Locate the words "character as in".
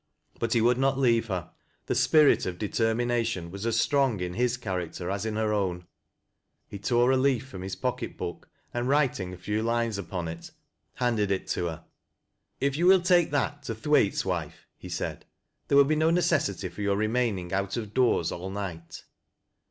4.57-5.35